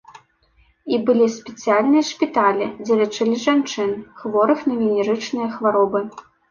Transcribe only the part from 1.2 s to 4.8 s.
спецыяльныя шпіталі, дзе лячылі жанчын, хворых